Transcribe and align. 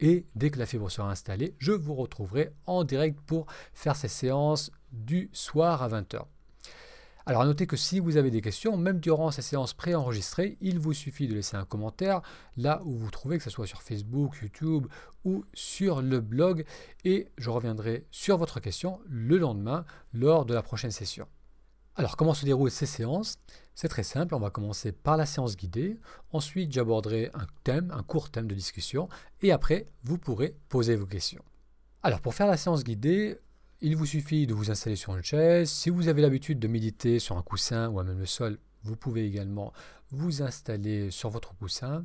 Et 0.00 0.26
dès 0.34 0.50
que 0.50 0.58
la 0.58 0.66
fibre 0.66 0.90
sera 0.90 1.10
installée, 1.10 1.54
je 1.58 1.72
vous 1.72 1.94
retrouverai 1.94 2.52
en 2.66 2.84
direct 2.84 3.18
pour 3.20 3.46
faire 3.72 3.96
ces 3.96 4.08
séances 4.08 4.70
du 4.92 5.30
soir 5.32 5.82
à 5.82 5.88
20h. 5.88 6.24
Alors 7.26 7.40
à 7.40 7.46
noter 7.46 7.66
que 7.66 7.76
si 7.76 8.00
vous 8.00 8.18
avez 8.18 8.30
des 8.30 8.42
questions, 8.42 8.76
même 8.76 9.00
durant 9.00 9.30
ces 9.30 9.40
séances 9.40 9.72
préenregistrées, 9.72 10.58
il 10.60 10.78
vous 10.78 10.92
suffit 10.92 11.26
de 11.26 11.34
laisser 11.34 11.56
un 11.56 11.64
commentaire 11.64 12.20
là 12.58 12.82
où 12.84 12.92
vous 12.92 13.10
trouvez, 13.10 13.38
que 13.38 13.44
ce 13.44 13.48
soit 13.48 13.66
sur 13.66 13.80
Facebook, 13.80 14.36
YouTube 14.42 14.86
ou 15.24 15.42
sur 15.54 16.02
le 16.02 16.20
blog, 16.20 16.66
et 17.04 17.28
je 17.38 17.48
reviendrai 17.48 18.04
sur 18.10 18.36
votre 18.36 18.60
question 18.60 19.00
le 19.06 19.38
lendemain 19.38 19.86
lors 20.12 20.44
de 20.44 20.52
la 20.52 20.62
prochaine 20.62 20.90
session. 20.90 21.26
Alors 21.96 22.18
comment 22.18 22.34
se 22.34 22.44
déroulent 22.44 22.70
ces 22.70 22.84
séances? 22.84 23.38
C'est 23.74 23.88
très 23.88 24.02
simple, 24.02 24.34
on 24.34 24.40
va 24.40 24.50
commencer 24.50 24.92
par 24.92 25.16
la 25.16 25.24
séance 25.24 25.56
guidée, 25.56 25.98
ensuite 26.30 26.72
j'aborderai 26.72 27.30
un 27.32 27.46
thème, 27.62 27.90
un 27.96 28.02
court 28.02 28.30
thème 28.30 28.48
de 28.48 28.54
discussion, 28.54 29.08
et 29.40 29.50
après 29.50 29.86
vous 30.02 30.18
pourrez 30.18 30.56
poser 30.68 30.94
vos 30.94 31.06
questions. 31.06 31.42
Alors 32.02 32.20
pour 32.20 32.34
faire 32.34 32.48
la 32.48 32.58
séance 32.58 32.84
guidée, 32.84 33.38
il 33.80 33.96
vous 33.96 34.06
suffit 34.06 34.46
de 34.46 34.54
vous 34.54 34.70
installer 34.70 34.96
sur 34.96 35.14
une 35.16 35.22
chaise. 35.22 35.70
Si 35.70 35.90
vous 35.90 36.08
avez 36.08 36.22
l'habitude 36.22 36.58
de 36.58 36.68
méditer 36.68 37.18
sur 37.18 37.36
un 37.36 37.42
coussin 37.42 37.88
ou 37.90 38.02
même 38.02 38.18
le 38.18 38.26
sol, 38.26 38.58
vous 38.82 38.96
pouvez 38.96 39.26
également 39.26 39.72
vous 40.10 40.42
installer 40.42 41.10
sur 41.10 41.30
votre 41.30 41.54
coussin. 41.56 42.04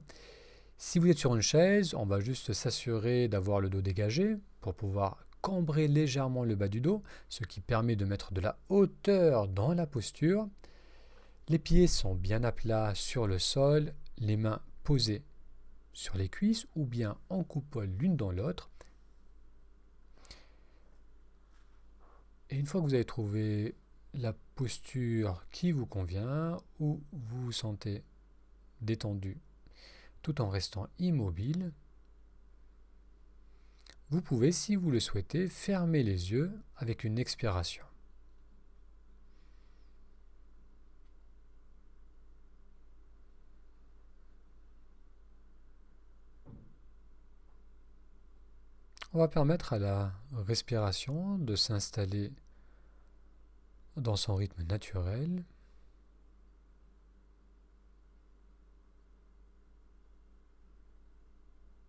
Si 0.78 1.00
vous 1.00 1.08
êtes 1.08 1.18
sur 1.18 1.35
une 1.35 1.41
chaise, 1.41 1.94
on 1.94 2.06
va 2.06 2.19
juste 2.19 2.53
s'assurer 2.53 3.28
d'avoir 3.28 3.59
le 3.59 3.69
dos 3.69 3.81
dégagé 3.81 4.38
pour 4.62 4.74
pouvoir 4.74 5.25
cambrer 5.41 5.88
légèrement 5.88 6.44
le 6.44 6.56
bas 6.56 6.68
du 6.68 6.81
dos, 6.81 7.03
ce 7.29 7.44
qui 7.44 7.62
permet 7.62 7.96
de 7.96 8.06
mettre 8.06 8.34
de 8.34 8.41
la 8.41 8.58
hauteur 8.69 9.47
dans 9.47 9.74
la 9.74 9.88
posture. 9.88 10.47
Les 11.47 11.59
pieds 11.59 11.88
sont 11.88 12.16
bien 12.16 12.44
à 12.44 12.52
plat 12.52 12.94
sur 12.96 13.28
le 13.28 13.40
sol, 13.40 13.94
les 14.18 14.38
mains 14.38 14.62
posées 14.84 15.24
sur 15.94 16.18
les 16.18 16.29
cuisses 16.29 16.68
ou 16.75 16.85
bien 16.85 17.18
en 17.29 17.44
coupole 17.44 17.90
l'une 18.00 18.16
dans 18.16 18.31
l'autre. 18.31 18.69
Et 22.49 22.57
une 22.57 22.65
fois 22.65 22.81
que 22.81 22.85
vous 22.85 22.93
avez 22.93 23.05
trouvé 23.05 23.75
la 24.13 24.33
posture 24.55 25.45
qui 25.51 25.71
vous 25.71 25.85
convient, 25.85 26.57
où 26.79 27.01
vous 27.11 27.43
vous 27.43 27.51
sentez 27.51 28.03
détendu 28.81 29.37
tout 30.21 30.41
en 30.41 30.49
restant 30.49 30.87
immobile, 30.97 31.71
vous 34.09 34.21
pouvez, 34.21 34.51
si 34.51 34.75
vous 34.75 34.89
le 34.89 34.99
souhaitez, 34.99 35.47
fermer 35.47 36.01
les 36.01 36.31
yeux 36.31 36.51
avec 36.77 37.03
une 37.03 37.19
expiration. 37.19 37.85
On 49.12 49.18
va 49.18 49.28
permettre 49.28 49.74
à 49.74 49.80
la 49.80 50.14
respiration 50.34 51.40
de 51.40 51.56
s'installer 51.56 52.31
dans 53.97 54.16
son 54.16 54.36
rythme 54.36 54.62
naturel. 54.64 55.44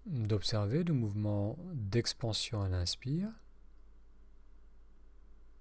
D'observer 0.07 0.83
le 0.83 0.95
mouvement 0.95 1.59
d'expansion 1.75 2.63
à 2.63 2.71
l'inspire, 2.71 3.29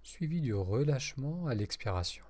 suivi 0.01 0.39
du 0.39 0.53
relâchement 0.53 1.47
à 1.47 1.55
l'expiration. 1.55 2.23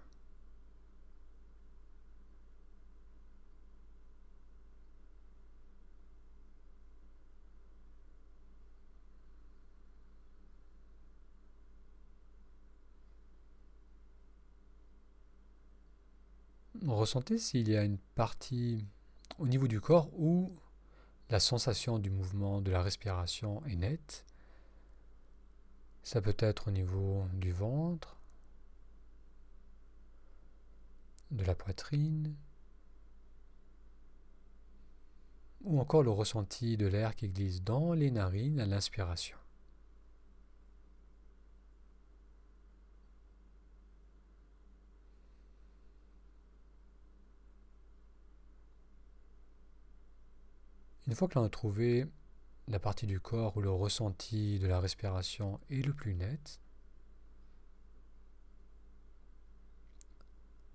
Ressentez 16.95 17.37
s'il 17.37 17.69
y 17.69 17.77
a 17.77 17.83
une 17.83 17.97
partie 18.15 18.85
au 19.37 19.47
niveau 19.47 19.67
du 19.67 19.79
corps 19.79 20.09
où 20.17 20.51
la 21.29 21.39
sensation 21.39 21.99
du 21.99 22.09
mouvement 22.09 22.61
de 22.61 22.71
la 22.71 22.81
respiration 22.81 23.63
est 23.65 23.75
nette. 23.75 24.25
Ça 26.03 26.21
peut 26.21 26.35
être 26.39 26.69
au 26.69 26.71
niveau 26.71 27.25
du 27.33 27.51
ventre, 27.51 28.17
de 31.31 31.43
la 31.43 31.55
poitrine, 31.55 32.35
ou 35.61 35.79
encore 35.79 36.03
le 36.03 36.11
ressenti 36.11 36.77
de 36.77 36.87
l'air 36.87 37.15
qui 37.15 37.29
glisse 37.29 37.61
dans 37.61 37.93
les 37.93 38.11
narines 38.11 38.59
à 38.59 38.65
l'inspiration. 38.65 39.38
Une 51.09 51.15
fois 51.15 51.27
que 51.27 51.39
l'on 51.39 51.45
a 51.45 51.49
trouvé 51.49 52.05
la 52.67 52.77
partie 52.77 53.07
du 53.07 53.19
corps 53.19 53.57
où 53.57 53.61
le 53.61 53.71
ressenti 53.71 54.59
de 54.59 54.67
la 54.67 54.79
respiration 54.79 55.59
est 55.71 55.83
le 55.83 55.91
plus 55.91 56.13
net, 56.13 56.59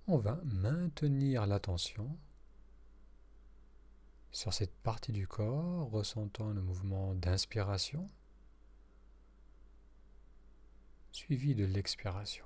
on 0.09 0.19
va 0.19 0.41
maintenir 0.43 1.47
l'attention 1.47 2.19
sur 4.33 4.53
cette 4.53 4.75
partie 4.75 5.13
du 5.13 5.29
corps, 5.29 5.89
ressentant 5.93 6.51
le 6.51 6.63
mouvement 6.63 7.15
d'inspiration, 7.15 8.11
suivi 11.13 11.55
de 11.55 11.65
l'expiration. 11.65 12.45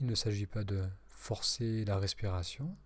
Il 0.00 0.01
ne 0.12 0.16
s'agit 0.16 0.46
pas 0.46 0.64
de 0.64 0.88
forcer 1.08 1.84
la 1.84 1.98
respiration, 1.98 2.76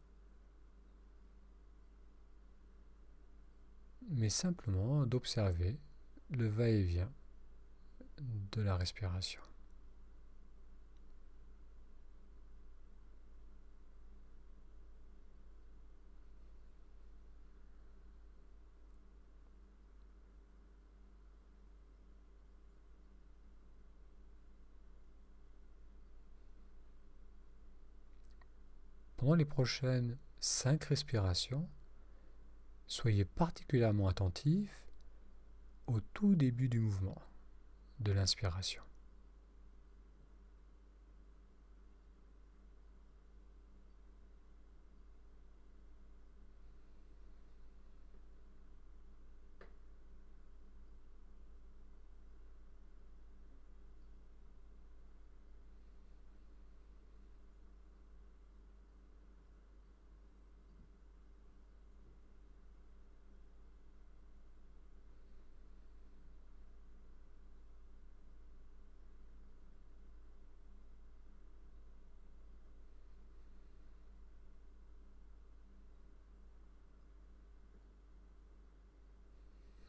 mais 4.09 4.29
simplement 4.29 5.07
d'observer 5.07 5.79
le 6.31 6.47
va-et-vient 6.49 7.13
de 8.19 8.63
la 8.63 8.77
respiration. 8.77 9.41
Les 29.37 29.45
prochaines 29.45 30.17
cinq 30.41 30.85
respirations, 30.85 31.69
soyez 32.87 33.25
particulièrement 33.25 34.09
attentif 34.09 34.71
au 35.87 36.01
tout 36.01 36.35
début 36.35 36.69
du 36.69 36.81
mouvement 36.81 37.21
de 38.01 38.13
l'inspiration. 38.13 38.83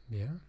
Bien. 0.08 0.40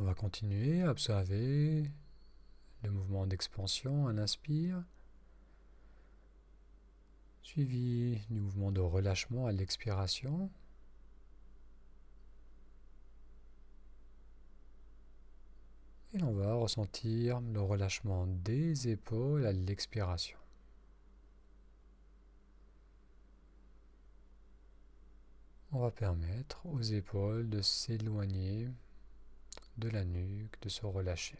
On 0.00 0.04
va 0.04 0.14
continuer 0.14 0.80
à 0.80 0.90
observer 0.92 1.90
le 2.82 2.90
mouvement 2.90 3.26
d'expansion 3.26 4.08
à 4.08 4.14
l'inspire, 4.14 4.82
suivi 7.42 8.18
du 8.30 8.40
mouvement 8.40 8.72
de 8.72 8.80
relâchement 8.80 9.46
à 9.46 9.52
l'expiration. 9.52 10.50
Et 16.14 16.22
on 16.22 16.32
va 16.32 16.54
ressentir 16.54 17.42
le 17.42 17.60
relâchement 17.60 18.26
des 18.26 18.88
épaules 18.88 19.44
à 19.44 19.52
l'expiration. 19.52 20.38
On 25.72 25.80
va 25.80 25.90
permettre 25.90 26.64
aux 26.64 26.80
épaules 26.80 27.50
de 27.50 27.60
s'éloigner 27.60 28.70
de 29.80 29.88
la 29.90 30.04
nuque, 30.04 30.60
de 30.62 30.68
se 30.68 30.86
relâcher. 30.86 31.38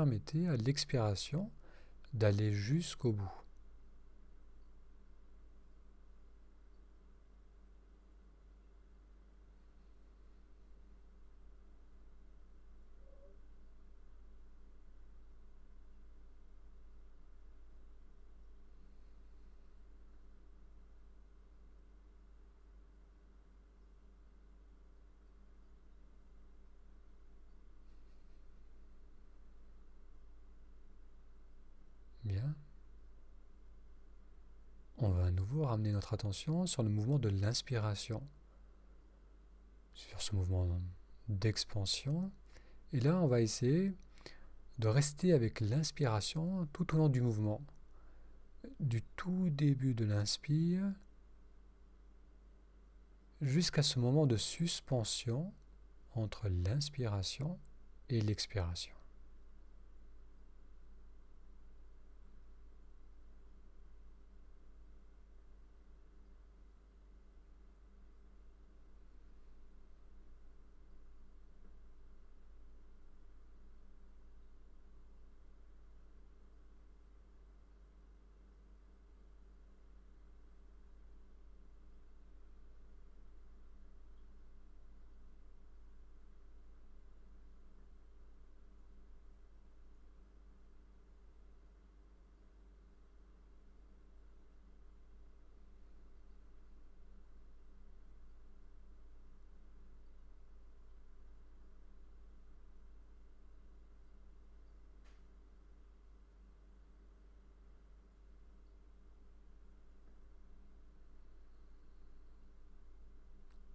Permettez 0.00 0.48
à 0.48 0.56
l'expiration 0.56 1.50
d'aller 2.14 2.54
jusqu'au 2.54 3.12
bout. 3.12 3.39
On 35.02 35.08
va 35.08 35.24
à 35.24 35.30
nouveau 35.30 35.64
ramener 35.64 35.92
notre 35.92 36.12
attention 36.12 36.66
sur 36.66 36.82
le 36.82 36.90
mouvement 36.90 37.18
de 37.18 37.30
l'inspiration, 37.30 38.22
sur 39.94 40.20
ce 40.20 40.34
mouvement 40.34 40.68
d'expansion. 41.28 42.30
Et 42.92 43.00
là, 43.00 43.16
on 43.16 43.26
va 43.26 43.40
essayer 43.40 43.94
de 44.78 44.88
rester 44.88 45.32
avec 45.32 45.60
l'inspiration 45.60 46.68
tout 46.74 46.94
au 46.94 46.98
long 46.98 47.08
du 47.08 47.22
mouvement. 47.22 47.62
Du 48.78 49.00
tout 49.16 49.48
début 49.48 49.94
de 49.94 50.04
l'inspire 50.04 50.84
jusqu'à 53.40 53.82
ce 53.82 53.98
moment 53.98 54.26
de 54.26 54.36
suspension 54.36 55.50
entre 56.14 56.50
l'inspiration 56.50 57.58
et 58.10 58.20
l'expiration. 58.20 58.99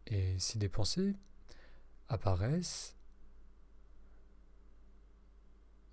Et 0.08 0.38
si 0.40 0.58
des 0.58 0.70
pensées 0.70 1.16
apparaissent, 2.08 2.96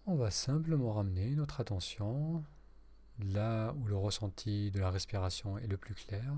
on 0.07 0.17
va 0.17 0.31
simplement 0.31 0.93
ramener 0.93 1.35
notre 1.35 1.61
attention 1.61 2.45
là 3.19 3.73
où 3.73 3.87
le 3.87 3.97
ressenti 3.97 4.71
de 4.71 4.81
la 4.81 4.91
respiration 4.91 5.59
est 5.59 5.67
le 5.67 5.77
plus 5.77 5.95
clair. 5.95 6.35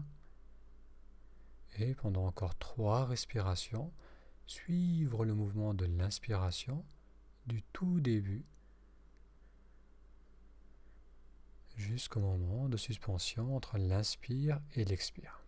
Et 1.79 1.95
pendant 1.95 2.27
encore 2.27 2.57
trois 2.57 3.07
respirations, 3.07 3.93
suivre 4.47 5.25
le 5.25 5.35
mouvement 5.35 5.75
de 5.75 5.87
l'inspiration 5.87 6.85
du 7.47 7.63
tout 7.73 8.01
début 8.01 8.45
jusqu'au 11.77 12.21
moment 12.21 12.69
de 12.69 12.77
suspension 12.77 13.57
entre 13.57 13.79
l'inspire 13.79 14.61
et 14.75 14.85
l'expire. 14.85 15.45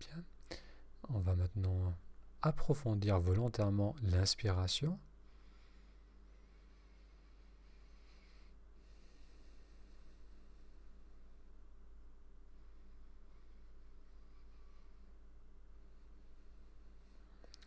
Bien. 0.00 0.24
On 1.10 1.19
maintenant 1.34 1.94
approfondir 2.42 3.20
volontairement 3.20 3.94
l'inspiration. 4.02 4.98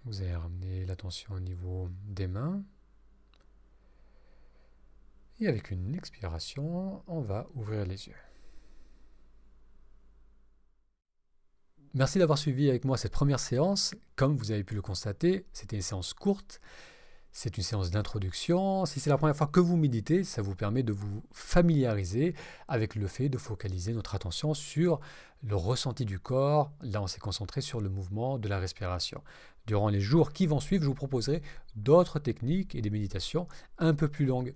Vous 0.05 0.21
allez 0.21 0.35
ramener 0.35 0.85
l'attention 0.85 1.33
au 1.35 1.39
niveau 1.39 1.89
des 2.05 2.27
mains. 2.27 2.61
Et 5.39 5.47
avec 5.47 5.71
une 5.71 5.95
expiration, 5.95 7.03
on 7.07 7.21
va 7.21 7.47
ouvrir 7.55 7.85
les 7.85 8.07
yeux. 8.07 8.32
Merci 11.95 12.17
d'avoir 12.17 12.39
suivi 12.39 12.69
avec 12.69 12.85
moi 12.85 12.97
cette 12.97 13.11
première 13.11 13.39
séance. 13.39 13.93
Comme 14.15 14.35
vous 14.35 14.49
avez 14.49 14.63
pu 14.63 14.73
le 14.73 14.81
constater, 14.81 15.45
c'était 15.53 15.75
une 15.75 15.83
séance 15.83 16.15
courte. 16.15 16.59
C'est 17.31 17.55
une 17.55 17.63
séance 17.63 17.91
d'introduction. 17.91 18.87
Si 18.87 18.99
c'est 18.99 19.11
la 19.11 19.17
première 19.19 19.35
fois 19.35 19.45
que 19.45 19.59
vous 19.59 19.77
méditez, 19.77 20.23
ça 20.23 20.41
vous 20.41 20.55
permet 20.55 20.81
de 20.81 20.91
vous 20.91 21.23
familiariser 21.31 22.33
avec 22.67 22.95
le 22.95 23.05
fait 23.05 23.29
de 23.29 23.37
focaliser 23.37 23.93
notre 23.93 24.15
attention 24.15 24.55
sur 24.55 25.01
le 25.43 25.55
ressenti 25.55 26.03
du 26.03 26.17
corps. 26.17 26.71
Là, 26.81 26.99
on 26.99 27.05
s'est 27.05 27.19
concentré 27.19 27.61
sur 27.61 27.79
le 27.79 27.89
mouvement 27.89 28.39
de 28.39 28.49
la 28.49 28.57
respiration. 28.57 29.23
Durant 29.67 29.89
les 29.89 30.01
jours 30.01 30.33
qui 30.33 30.47
vont 30.47 30.59
suivre, 30.59 30.83
je 30.83 30.89
vous 30.89 30.95
proposerai 30.95 31.43
d'autres 31.75 32.17
techniques 32.17 32.73
et 32.73 32.81
des 32.81 32.89
méditations 32.89 33.47
un 33.77 33.93
peu 33.93 34.07
plus 34.07 34.25
longues. 34.25 34.55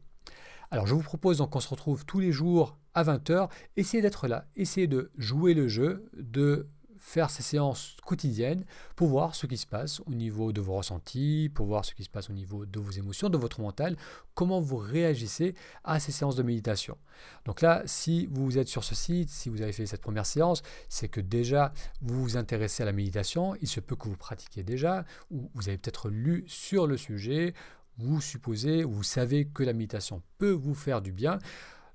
Alors, 0.72 0.88
je 0.88 0.96
vous 0.96 1.04
propose 1.04 1.38
donc 1.38 1.52
qu'on 1.52 1.60
se 1.60 1.70
retrouve 1.70 2.04
tous 2.04 2.20
les 2.20 2.32
jours 2.32 2.80
à 2.96 3.04
20h. 3.04 3.50
Essayez 3.76 4.02
d'être 4.02 4.28
là, 4.28 4.48
essayez 4.56 4.88
de 4.88 5.12
jouer 5.18 5.54
le 5.54 5.68
jeu, 5.68 6.10
de 6.14 6.68
faire 7.00 7.30
ces 7.30 7.44
séances 7.44 7.98
quotidiennes 8.06 8.66
pour 8.96 9.08
voir 9.08 9.36
ce 9.36 9.48
qui 9.48 9.58
se 9.58 9.68
passe 9.68 10.02
au 10.02 10.14
niveau 10.14 10.52
de 10.52 10.62
vos 10.62 10.76
ressentis, 10.76 11.52
pour 11.54 11.66
voir 11.66 11.86
ce 11.86 11.94
qui 11.94 12.04
se 12.04 12.10
passe 12.10 12.30
au 12.30 12.34
niveau 12.34 12.66
de 12.66 12.80
vos 12.80 12.92
émotions, 12.92 13.30
de 13.30 13.38
votre 13.38 13.62
mental, 13.62 13.96
comment 14.34 14.60
vous 14.60 14.78
réagissez 14.78 15.56
à 15.84 16.00
ces 16.00 16.12
séances 16.12 16.36
de 16.36 16.44
méditation. 16.44 16.98
Donc 17.46 17.62
là, 17.62 17.82
si 17.86 18.28
vous 18.28 18.58
êtes 18.58 18.68
sur 18.68 18.84
ce 18.84 18.96
site, 18.96 19.30
si 19.30 19.50
vous 19.50 19.62
avez 19.62 19.72
fait 19.72 19.86
cette 19.86 20.02
première 20.02 20.26
séance, 20.26 20.62
c'est 20.90 21.10
que 21.10 21.22
déjà 21.22 21.74
vous 22.02 22.22
vous 22.22 22.38
intéressez 22.38 22.84
à 22.84 22.86
la 22.86 22.94
méditation, 22.94 23.56
il 23.62 23.68
se 23.68 23.80
peut 23.80 23.96
que 23.96 24.08
vous 24.08 24.18
pratiquiez 24.18 24.64
déjà, 24.64 25.06
ou 25.32 25.50
vous 25.54 25.70
avez 25.70 25.78
peut-être 25.78 26.10
lu 26.10 26.44
sur 26.48 26.88
le 26.88 26.98
sujet, 26.98 27.54
vous 27.98 28.22
supposez, 28.22 28.84
vous 28.84 29.04
savez 29.04 29.48
que 29.48 29.64
la 29.64 29.74
méditation 29.74 30.22
peut 30.38 30.52
vous 30.52 30.76
faire 30.76 31.02
du 31.02 31.12
bien. 31.12 31.40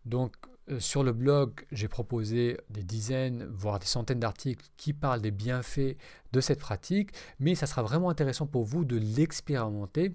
Donc 0.05 0.35
sur 0.79 1.03
le 1.03 1.13
blog, 1.13 1.67
j'ai 1.73 1.89
proposé 1.89 2.59
des 2.71 2.83
dizaines, 2.83 3.47
voire 3.53 3.79
des 3.79 3.87
centaines 3.87 4.21
d'articles 4.21 4.67
qui 4.77 4.93
parlent 4.93 5.21
des 5.21 5.31
bienfaits 5.31 5.97
de 6.33 6.41
cette 6.41 6.61
pratique, 6.61 7.11
mais 7.41 7.55
ça 7.55 7.67
sera 7.67 7.83
vraiment 7.83 8.11
intéressant 8.11 8.47
pour 8.47 8.65
vous 8.65 8.85
de 8.85 8.97
l'expérimenter 8.97 10.15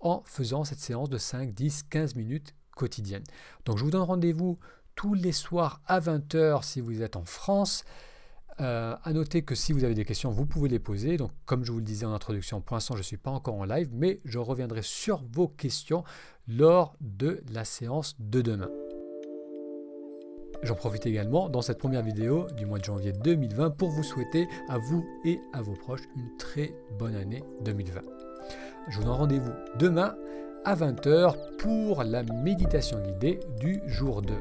en 0.00 0.22
faisant 0.26 0.64
cette 0.64 0.80
séance 0.80 1.08
de 1.08 1.18
5, 1.18 1.52
10, 1.52 1.84
15 1.84 2.14
minutes 2.16 2.54
quotidiennes. 2.76 3.24
Donc 3.64 3.78
je 3.78 3.84
vous 3.84 3.90
donne 3.90 4.02
rendez-vous 4.02 4.58
tous 4.94 5.14
les 5.14 5.32
soirs 5.32 5.80
à 5.86 6.00
20h 6.00 6.62
si 6.62 6.80
vous 6.80 7.02
êtes 7.02 7.16
en 7.16 7.24
France. 7.24 7.84
Euh, 8.60 8.94
à 9.02 9.12
noter 9.12 9.42
que 9.42 9.56
si 9.56 9.72
vous 9.72 9.82
avez 9.82 9.94
des 9.94 10.04
questions, 10.04 10.30
vous 10.30 10.46
pouvez 10.46 10.68
les 10.68 10.78
poser. 10.78 11.16
Donc, 11.16 11.32
comme 11.44 11.64
je 11.64 11.72
vous 11.72 11.78
le 11.78 11.84
disais 11.84 12.06
en 12.06 12.12
introduction, 12.12 12.60
pour 12.60 12.76
l'instant, 12.76 12.94
je 12.94 13.00
ne 13.00 13.04
suis 13.04 13.16
pas 13.16 13.32
encore 13.32 13.56
en 13.56 13.64
live, 13.64 13.88
mais 13.92 14.20
je 14.24 14.38
reviendrai 14.38 14.82
sur 14.82 15.24
vos 15.32 15.48
questions 15.48 16.04
lors 16.46 16.94
de 17.00 17.42
la 17.50 17.64
séance 17.64 18.14
de 18.20 18.42
demain. 18.42 18.68
J'en 20.64 20.74
profite 20.74 21.04
également 21.04 21.50
dans 21.50 21.60
cette 21.60 21.76
première 21.76 22.02
vidéo 22.02 22.46
du 22.56 22.64
mois 22.64 22.78
de 22.78 22.84
janvier 22.84 23.12
2020 23.12 23.70
pour 23.70 23.90
vous 23.90 24.02
souhaiter 24.02 24.48
à 24.70 24.78
vous 24.78 25.04
et 25.26 25.38
à 25.52 25.60
vos 25.60 25.74
proches 25.74 26.08
une 26.16 26.34
très 26.38 26.74
bonne 26.98 27.14
année 27.14 27.44
2020. 27.60 28.00
Je 28.88 28.96
vous 28.96 29.04
donne 29.04 29.12
rendez-vous 29.12 29.52
demain 29.78 30.16
à 30.64 30.74
20h 30.74 31.34
pour 31.58 32.02
la 32.02 32.22
méditation 32.22 32.98
guidée 32.98 33.40
du 33.60 33.82
jour 33.86 34.22
2. 34.22 34.32